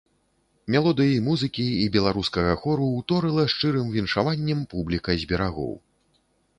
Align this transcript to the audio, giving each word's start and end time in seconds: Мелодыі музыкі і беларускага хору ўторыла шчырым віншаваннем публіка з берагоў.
Мелодыі 0.75 1.19
музыкі 1.27 1.65
і 1.83 1.83
беларускага 1.97 2.57
хору 2.63 2.89
ўторыла 3.01 3.47
шчырым 3.57 3.95
віншаваннем 4.01 4.69
публіка 4.77 5.11
з 5.25 5.33
берагоў. 5.33 5.73